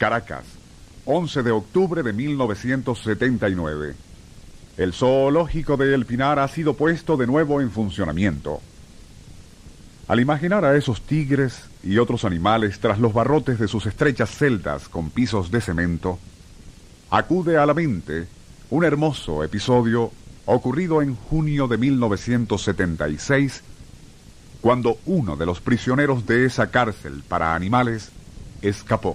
Caracas, 0.00 0.46
11 1.04 1.42
de 1.42 1.50
octubre 1.50 2.02
de 2.02 2.14
1979. 2.14 3.94
El 4.78 4.94
zoológico 4.94 5.76
de 5.76 5.92
El 5.92 6.06
Pinar 6.06 6.38
ha 6.38 6.48
sido 6.48 6.72
puesto 6.72 7.18
de 7.18 7.26
nuevo 7.26 7.60
en 7.60 7.70
funcionamiento. 7.70 8.62
Al 10.08 10.18
imaginar 10.18 10.64
a 10.64 10.74
esos 10.74 11.02
tigres 11.02 11.64
y 11.84 11.98
otros 11.98 12.24
animales 12.24 12.80
tras 12.80 12.98
los 12.98 13.12
barrotes 13.12 13.58
de 13.58 13.68
sus 13.68 13.84
estrechas 13.84 14.30
celdas 14.30 14.88
con 14.88 15.10
pisos 15.10 15.50
de 15.50 15.60
cemento, 15.60 16.18
acude 17.10 17.58
a 17.58 17.66
la 17.66 17.74
mente 17.74 18.26
un 18.70 18.86
hermoso 18.86 19.44
episodio 19.44 20.12
ocurrido 20.46 21.02
en 21.02 21.14
junio 21.14 21.68
de 21.68 21.76
1976, 21.76 23.62
cuando 24.62 24.96
uno 25.04 25.36
de 25.36 25.44
los 25.44 25.60
prisioneros 25.60 26.24
de 26.24 26.46
esa 26.46 26.70
cárcel 26.70 27.22
para 27.28 27.54
animales 27.54 28.12
escapó. 28.62 29.14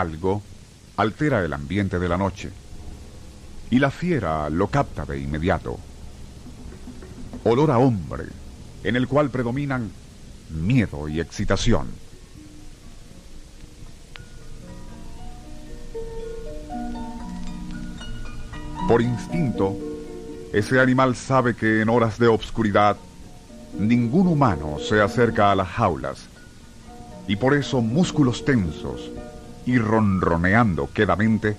Algo 0.00 0.40
altera 0.96 1.44
el 1.44 1.52
ambiente 1.52 1.98
de 1.98 2.08
la 2.08 2.16
noche 2.16 2.50
y 3.68 3.78
la 3.78 3.90
fiera 3.90 4.48
lo 4.48 4.68
capta 4.68 5.04
de 5.04 5.20
inmediato. 5.20 5.78
Olor 7.44 7.70
a 7.70 7.76
hombre, 7.76 8.24
en 8.82 8.96
el 8.96 9.06
cual 9.06 9.28
predominan 9.28 9.90
miedo 10.48 11.06
y 11.06 11.20
excitación. 11.20 11.88
Por 18.88 19.02
instinto, 19.02 19.76
ese 20.54 20.80
animal 20.80 21.14
sabe 21.14 21.54
que 21.54 21.82
en 21.82 21.90
horas 21.90 22.18
de 22.18 22.26
obscuridad 22.26 22.96
ningún 23.78 24.28
humano 24.28 24.78
se 24.78 25.02
acerca 25.02 25.52
a 25.52 25.54
las 25.54 25.68
jaulas 25.68 26.26
y 27.28 27.36
por 27.36 27.52
eso 27.52 27.82
músculos 27.82 28.46
tensos 28.46 29.10
y 29.70 29.78
ronroneando 29.78 30.90
quedamente, 30.92 31.56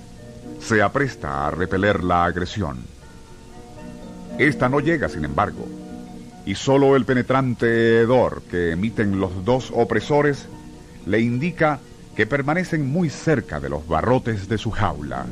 se 0.59 0.81
apresta 0.81 1.47
a 1.47 1.51
repeler 1.51 2.03
la 2.03 2.25
agresión. 2.25 2.79
Esta 4.37 4.67
no 4.67 4.81
llega, 4.81 5.07
sin 5.07 5.23
embargo, 5.23 5.65
y 6.45 6.55
solo 6.55 6.97
el 6.97 7.05
penetrante 7.05 8.01
hedor 8.01 8.41
que 8.51 8.71
emiten 8.71 9.21
los 9.21 9.45
dos 9.45 9.71
opresores 9.73 10.47
le 11.05 11.21
indica 11.21 11.79
que 12.13 12.27
permanecen 12.27 12.85
muy 12.85 13.09
cerca 13.09 13.61
de 13.61 13.69
los 13.69 13.87
barrotes 13.87 14.49
de 14.49 14.57
su 14.57 14.71
jaula. 14.71 15.25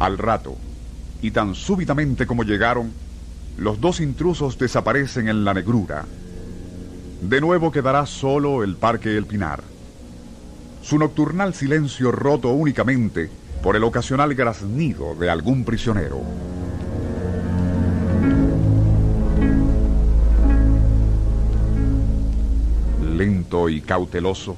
Al 0.00 0.18
rato, 0.18 0.56
y 1.22 1.30
tan 1.30 1.54
súbitamente 1.54 2.26
como 2.26 2.42
llegaron, 2.42 2.92
los 3.56 3.80
dos 3.80 4.00
intrusos 4.00 4.58
desaparecen 4.58 5.28
en 5.28 5.44
la 5.44 5.54
negrura. 5.54 6.06
De 7.20 7.40
nuevo 7.40 7.70
quedará 7.70 8.06
solo 8.06 8.64
el 8.64 8.76
Parque 8.76 9.16
El 9.16 9.26
Pinar. 9.26 9.62
Su 10.82 10.98
nocturnal 10.98 11.52
silencio 11.52 12.10
roto 12.10 12.48
únicamente 12.50 13.30
por 13.62 13.76
el 13.76 13.84
ocasional 13.84 14.34
graznido 14.34 15.14
de 15.14 15.28
algún 15.28 15.64
prisionero. 15.64 16.22
Lento 23.16 23.68
y 23.68 23.82
cauteloso, 23.82 24.56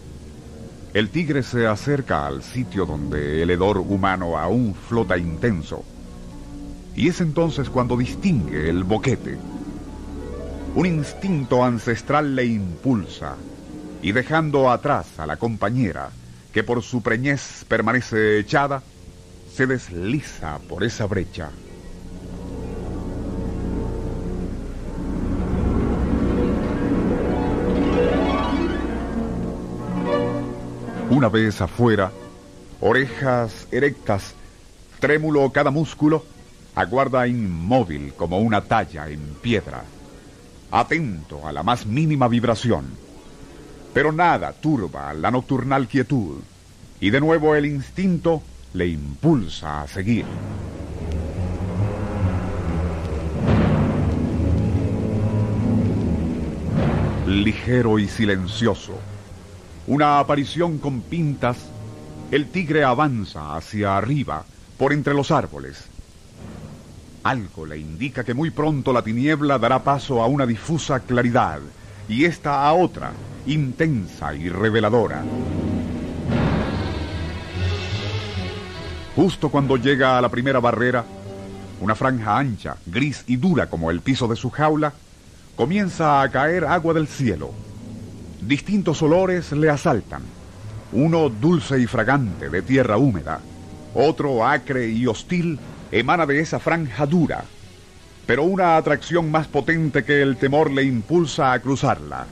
el 0.95 1.09
tigre 1.09 1.43
se 1.43 1.67
acerca 1.67 2.27
al 2.27 2.45
sitio 2.45 2.87
donde 2.87 3.43
el 3.43 3.51
hedor 3.51 3.79
humano 3.79 4.39
aún 4.39 4.75
flota 4.75 5.19
intenso 5.19 5.85
y 6.95 7.09
es 7.09 7.21
entonces 7.21 7.71
cuando 7.71 7.97
distingue 7.97 8.69
el 8.69 8.85
boquete. 8.85 9.39
Un 10.75 10.87
instinto 10.87 11.65
ancestral 11.65 12.35
le 12.35 12.47
impulsa, 12.47 13.37
y 14.03 14.13
dejando 14.13 14.71
atrás 14.71 15.19
a 15.19 15.27
la 15.27 15.37
compañera, 15.37 16.11
que 16.53 16.65
por 16.65 16.83
su 16.83 17.03
preñez 17.03 17.65
permanece 17.69 18.39
echada, 18.39 18.83
se 19.55 19.67
desliza 19.67 20.59
por 20.69 20.85
esa 20.85 21.07
brecha. 21.07 21.51
Una 31.11 31.29
vez 31.29 31.61
afuera, 31.61 32.11
orejas 32.81 33.69
erectas, 33.71 34.35
trémulo 34.99 35.51
cada 35.53 35.71
músculo, 35.71 36.25
aguarda 36.75 37.27
inmóvil 37.27 38.15
como 38.15 38.39
una 38.39 38.63
talla 38.63 39.09
en 39.09 39.21
piedra, 39.41 39.85
atento 40.71 41.47
a 41.47 41.53
la 41.53 41.63
más 41.63 41.87
mínima 41.87 42.29
vibración. 42.29 42.87
Pero 43.93 44.13
nada 44.13 44.53
turba 44.53 45.13
la 45.13 45.31
nocturnal 45.31 45.87
quietud, 45.87 46.39
y 47.01 47.11
de 47.11 47.21
nuevo 47.21 47.55
el 47.55 47.67
instinto 47.67 48.43
le 48.73 48.89
impulsa 48.89 49.83
a 49.83 49.89
seguir. 49.89 50.25
Ligero 57.27 57.99
y 57.99 58.09
silencioso, 58.09 58.99
una 59.87 60.19
aparición 60.19 60.79
con 60.79 61.01
pintas 61.03 61.59
el 62.33 62.49
tigre 62.49 62.83
avanza 62.83 63.57
hacia 63.57 63.99
arriba, 63.99 64.47
por 64.79 64.95
entre 64.95 65.13
los 65.13 65.31
árboles. 65.31 65.92
Algo 67.23 67.67
le 67.67 67.79
indica 67.79 68.25
que 68.25 68.35
muy 68.35 68.51
pronto 68.51 68.93
la 68.93 69.03
tiniebla 69.03 69.59
dará 69.59 69.85
paso 69.85 70.23
a 70.23 70.27
una 70.27 70.45
difusa 70.45 71.01
claridad, 71.01 71.61
y 72.09 72.25
esta 72.25 72.67
a 72.67 72.73
otra, 72.73 73.13
intensa 73.47 74.35
y 74.35 74.49
reveladora. 74.49 75.23
Justo 79.15 79.51
cuando 79.51 79.77
llega 79.77 80.19
a 80.19 80.21
la 80.21 80.31
primera 80.31 80.59
barrera, 80.59 81.05
una 81.81 81.95
franja 81.95 82.39
ancha, 82.39 82.77
gris 82.87 83.23
y 83.27 83.37
dura 83.37 83.69
como 83.69 83.91
el 83.91 84.01
piso 84.01 84.27
de 84.27 84.37
su 84.37 84.51
jaula, 84.51 84.93
comienza 85.55 86.23
a 86.23 86.29
caer 86.31 86.65
agua 86.65 86.95
del 86.95 87.07
cielo. 87.07 87.53
Distintos 88.41 89.01
olores 89.03 89.53
le 89.53 89.71
asaltan. 89.71 90.23
Uno 90.93 91.29
dulce 91.29 91.79
y 91.79 91.87
fragante 91.87 92.51
de 92.51 92.63
tierra 92.63 92.97
húmeda, 92.97 93.41
otro 93.95 94.45
acre 94.45 94.89
y 94.89 95.07
hostil 95.07 95.59
emana 95.93 96.27
de 96.27 96.41
esa 96.41 96.59
franja 96.59 97.07
dura, 97.07 97.45
pero 98.27 98.45
una 98.45 98.77
atracción 98.77 99.31
más 99.31 99.47
potente 99.47 100.05
que 100.05 100.23
el 100.23 100.39
temor 100.39 100.71
le 100.71 100.83
impulsa 100.83 101.53
a 101.53 101.61
cruzarla, 101.61 102.27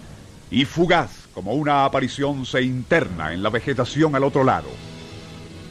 y 0.50 0.64
fugaz 0.64 1.28
como 1.34 1.52
una 1.52 1.84
aparición 1.84 2.46
se 2.46 2.62
interna 2.62 3.32
en 3.32 3.42
la 3.42 3.50
vegetación 3.50 4.16
al 4.16 4.24
otro 4.24 4.42
lado. 4.42 4.68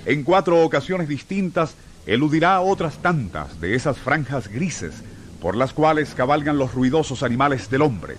En 0.05 0.23
cuatro 0.23 0.63
ocasiones 0.63 1.07
distintas 1.07 1.75
eludirá 2.05 2.61
otras 2.61 2.99
tantas 2.99 3.59
de 3.59 3.75
esas 3.75 3.97
franjas 3.97 4.47
grises 4.47 5.03
por 5.41 5.55
las 5.55 5.73
cuales 5.73 6.13
cabalgan 6.15 6.57
los 6.57 6.73
ruidosos 6.73 7.23
animales 7.23 7.69
del 7.69 7.81
hombre. 7.81 8.15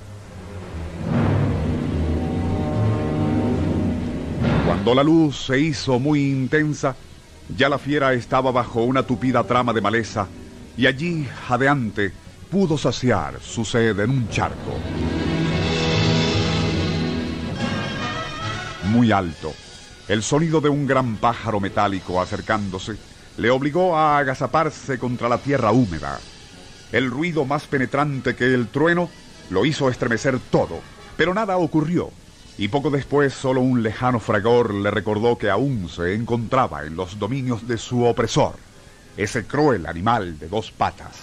Cuando 4.67 4.95
la 4.95 5.03
luz 5.03 5.47
se 5.47 5.59
hizo 5.61 5.99
muy 5.99 6.31
intensa, 6.31 6.97
ya 7.56 7.69
la 7.69 7.79
fiera 7.79 8.12
estaba 8.12 8.50
bajo 8.50 8.82
una 8.82 9.02
tupida 9.02 9.44
trama 9.44 9.73
de 9.73 9.81
maleza 9.81 10.26
y 10.76 10.87
allí, 10.87 11.29
jadeante, 11.47 12.12
pudo 12.50 12.79
saciar 12.79 13.41
su 13.41 13.64
sed 13.64 13.99
en 14.00 14.11
un 14.11 14.29
charco. 14.29 14.79
Muy 18.87 19.12
alto, 19.12 19.52
el 20.08 20.23
sonido 20.23 20.61
de 20.61 20.69
un 20.69 20.87
gran 20.87 21.17
pájaro 21.17 21.61
metálico 21.61 22.20
acercándose 22.20 22.97
le 23.37 23.50
obligó 23.50 23.97
a 23.97 24.19
agazaparse 24.19 24.99
contra 24.99 25.29
la 25.29 25.38
tierra 25.38 25.70
húmeda. 25.70 26.19
El 26.93 27.11
ruido 27.11 27.44
más 27.44 27.67
penetrante 27.67 28.35
que 28.35 28.52
el 28.52 28.69
trueno 28.69 29.08
lo 29.50 29.64
hizo 29.64 29.88
estremecer 29.88 30.38
todo, 30.50 30.81
pero 31.17 31.35
nada 31.35 31.56
ocurrió, 31.56 32.11
y 32.61 32.69
poco 32.69 32.91
después 32.91 33.33
solo 33.33 33.62
un 33.62 33.83
lejano 33.83 34.21
fragor 34.21 34.75
le 34.75 34.91
recordó 34.91 35.39
que 35.39 35.49
aún 35.49 35.89
se 35.89 36.15
encontraba 36.15 36.85
en 36.85 36.95
los 36.95 37.19
dominios 37.19 37.67
de 37.67 37.79
su 37.79 38.05
opresor, 38.05 38.53
ese 39.17 39.47
cruel 39.47 39.87
animal 39.87 40.39
de 40.39 40.47
dos 40.47 40.71
patas. 40.71 41.17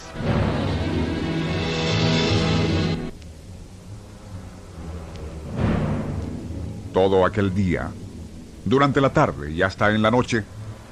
Todo 6.92 7.24
aquel 7.24 7.54
día, 7.54 7.92
durante 8.66 9.00
la 9.00 9.14
tarde 9.14 9.52
y 9.52 9.62
hasta 9.62 9.92
en 9.92 10.02
la 10.02 10.10
noche, 10.10 10.44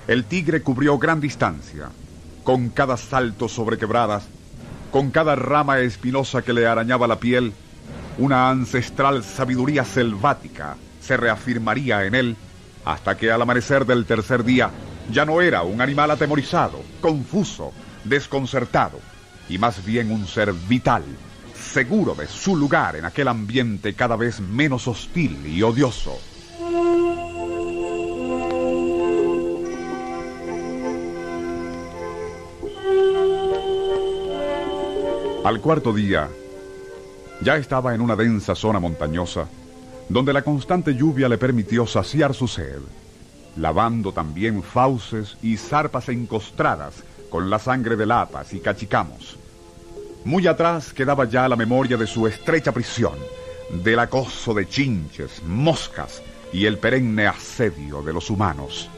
el 0.07 0.25
tigre 0.25 0.61
cubrió 0.61 0.99
gran 0.99 1.19
distancia. 1.19 1.89
Con 2.43 2.69
cada 2.69 2.97
salto 2.97 3.49
sobre 3.49 3.79
quebradas, 3.79 4.27
con 4.91 5.09
cada 5.09 5.35
rama 5.35 5.79
espinosa 5.79 6.43
que 6.43 6.53
le 6.53 6.67
arañaba 6.67 7.07
la 7.07 7.19
piel, 7.19 7.51
una 8.17 8.49
ancestral 8.49 9.23
sabiduría 9.23 9.83
selvática 9.83 10.77
se 11.01 11.17
reafirmaría 11.17 12.05
en 12.05 12.15
él 12.15 12.35
hasta 12.85 13.17
que 13.17 13.31
al 13.31 13.41
amanecer 13.41 13.85
del 13.85 14.05
tercer 14.05 14.43
día 14.43 14.69
ya 15.11 15.25
no 15.25 15.41
era 15.41 15.63
un 15.63 15.81
animal 15.81 16.11
atemorizado, 16.11 16.81
confuso, 17.01 17.73
desconcertado, 18.03 18.99
y 19.49 19.57
más 19.57 19.83
bien 19.85 20.11
un 20.11 20.27
ser 20.27 20.53
vital, 20.53 21.03
seguro 21.53 22.15
de 22.15 22.27
su 22.27 22.55
lugar 22.55 22.95
en 22.95 23.05
aquel 23.05 23.27
ambiente 23.27 23.93
cada 23.93 24.15
vez 24.15 24.39
menos 24.39 24.87
hostil 24.87 25.45
y 25.45 25.61
odioso. 25.61 26.19
Al 35.43 35.61
cuarto 35.61 35.93
día, 35.93 36.27
ya 37.41 37.57
estaba 37.57 37.93
en 37.93 38.01
una 38.01 38.15
densa 38.15 38.55
zona 38.55 38.79
montañosa, 38.79 39.47
donde 40.09 40.33
la 40.33 40.43
constante 40.43 40.95
lluvia 40.95 41.27
le 41.27 41.37
permitió 41.37 41.87
saciar 41.87 42.33
su 42.33 42.47
sed, 42.47 42.79
lavando 43.57 44.11
también 44.11 44.63
fauces 44.63 45.37
y 45.41 45.57
zarpas 45.57 46.09
encostradas 46.09 47.03
con 47.29 47.49
la 47.49 47.59
sangre 47.59 47.95
de 47.95 48.05
lapas 48.05 48.53
y 48.53 48.59
cachicamos. 48.59 49.37
Muy 50.23 50.47
atrás 50.47 50.93
quedaba 50.93 51.25
ya 51.25 51.47
la 51.47 51.55
memoria 51.55 51.97
de 51.97 52.07
su 52.07 52.27
estrecha 52.27 52.71
prisión, 52.71 53.15
del 53.83 53.99
acoso 53.99 54.53
de 54.53 54.67
chinches, 54.67 55.43
moscas 55.43 56.21
y 56.53 56.65
el 56.65 56.77
perenne 56.77 57.27
asedio 57.27 58.01
de 58.01 58.13
los 58.13 58.29
humanos. 58.29 58.89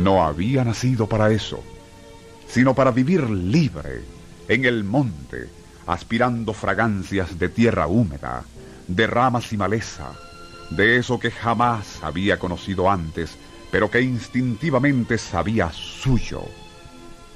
No 0.00 0.24
había 0.24 0.64
nacido 0.64 1.06
para 1.06 1.30
eso, 1.30 1.62
sino 2.48 2.74
para 2.74 2.90
vivir 2.90 3.28
libre, 3.28 4.00
en 4.48 4.64
el 4.64 4.82
monte, 4.82 5.50
aspirando 5.86 6.54
fragancias 6.54 7.38
de 7.38 7.50
tierra 7.50 7.86
húmeda, 7.86 8.44
de 8.88 9.06
ramas 9.06 9.52
y 9.52 9.58
maleza, 9.58 10.12
de 10.70 10.96
eso 10.96 11.20
que 11.20 11.30
jamás 11.30 12.02
había 12.02 12.38
conocido 12.38 12.90
antes, 12.90 13.36
pero 13.70 13.90
que 13.90 14.00
instintivamente 14.00 15.18
sabía 15.18 15.70
suyo, 15.70 16.44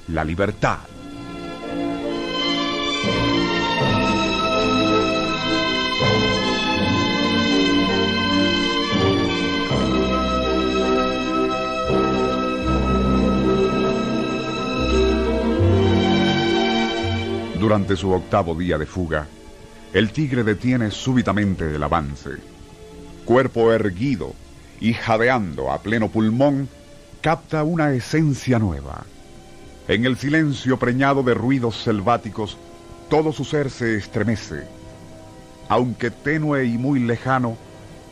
la 0.08 0.24
libertad. 0.24 0.78
Durante 17.74 17.96
su 17.96 18.12
octavo 18.12 18.54
día 18.54 18.78
de 18.78 18.86
fuga, 18.86 19.26
el 19.92 20.12
tigre 20.12 20.44
detiene 20.44 20.92
súbitamente 20.92 21.74
el 21.74 21.82
avance. 21.82 22.30
Cuerpo 23.24 23.72
erguido 23.72 24.32
y 24.78 24.92
jadeando 24.92 25.72
a 25.72 25.82
pleno 25.82 26.08
pulmón, 26.08 26.68
capta 27.20 27.64
una 27.64 27.92
esencia 27.92 28.60
nueva. 28.60 29.04
En 29.88 30.04
el 30.04 30.16
silencio 30.16 30.78
preñado 30.78 31.24
de 31.24 31.34
ruidos 31.34 31.82
selváticos, 31.82 32.58
todo 33.10 33.32
su 33.32 33.44
ser 33.44 33.70
se 33.70 33.96
estremece. 33.96 34.68
Aunque 35.68 36.12
tenue 36.12 36.66
y 36.66 36.78
muy 36.78 37.00
lejano, 37.00 37.56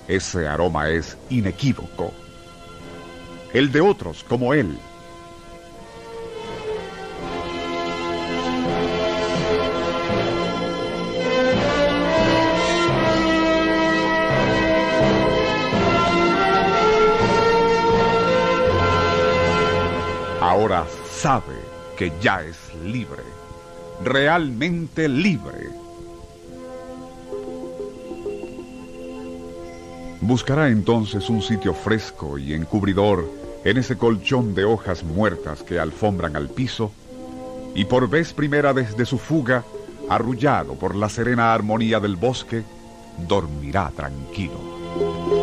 ese 0.08 0.48
aroma 0.48 0.88
es 0.88 1.16
inequívoco. 1.30 2.12
El 3.52 3.70
de 3.70 3.80
otros 3.80 4.24
como 4.24 4.54
él, 4.54 4.76
sabe 21.10 21.56
que 21.96 22.12
ya 22.20 22.42
es 22.42 22.56
libre, 22.84 23.22
realmente 24.02 25.08
libre. 25.08 25.68
Buscará 30.20 30.68
entonces 30.68 31.28
un 31.28 31.42
sitio 31.42 31.74
fresco 31.74 32.38
y 32.38 32.54
encubridor 32.54 33.28
en 33.64 33.76
ese 33.76 33.96
colchón 33.96 34.54
de 34.54 34.64
hojas 34.64 35.02
muertas 35.04 35.62
que 35.62 35.78
alfombran 35.78 36.36
al 36.36 36.48
piso, 36.48 36.92
y 37.74 37.84
por 37.84 38.08
vez 38.08 38.32
primera 38.32 38.72
desde 38.72 39.04
su 39.04 39.18
fuga, 39.18 39.64
arrullado 40.08 40.74
por 40.74 40.94
la 40.94 41.08
serena 41.08 41.52
armonía 41.52 42.00
del 42.00 42.16
bosque, 42.16 42.62
dormirá 43.28 43.90
tranquilo. 43.94 45.41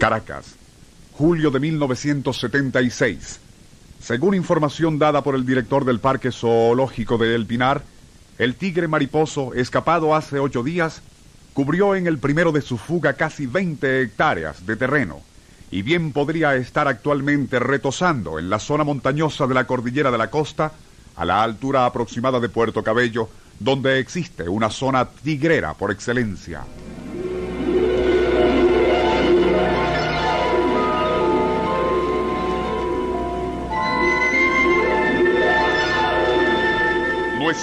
Caracas, 0.00 0.54
julio 1.12 1.50
de 1.50 1.60
1976. 1.60 3.38
Según 4.00 4.34
información 4.34 4.98
dada 4.98 5.22
por 5.22 5.34
el 5.34 5.44
director 5.44 5.84
del 5.84 6.00
Parque 6.00 6.32
Zoológico 6.32 7.18
de 7.18 7.34
El 7.34 7.44
Pinar, 7.44 7.82
El 8.38 8.54
tigre 8.54 8.88
mariposo, 8.88 9.52
escapado 9.52 10.14
hace 10.14 10.38
ocho 10.38 10.62
días, 10.62 11.02
cubrió 11.52 11.94
en 11.94 12.06
el 12.06 12.16
primero 12.16 12.50
de 12.50 12.62
su 12.62 12.78
fuga 12.78 13.12
casi 13.12 13.44
20 13.44 14.00
hectáreas 14.00 14.64
de 14.64 14.76
terreno 14.76 15.20
y 15.70 15.82
bien 15.82 16.12
podría 16.12 16.54
estar 16.54 16.88
actualmente 16.88 17.58
retosando 17.58 18.38
en 18.38 18.48
la 18.48 18.58
zona 18.58 18.84
montañosa 18.84 19.46
de 19.46 19.52
la 19.52 19.66
cordillera 19.66 20.10
de 20.10 20.16
la 20.16 20.30
costa, 20.30 20.72
a 21.14 21.24
la 21.26 21.42
altura 21.42 21.84
aproximada 21.84 22.40
de 22.40 22.48
Puerto 22.48 22.82
Cabello, 22.82 23.28
donde 23.58 23.98
existe 23.98 24.48
una 24.48 24.70
zona 24.70 25.04
tigrera 25.10 25.74
por 25.74 25.90
excelencia. 25.90 26.64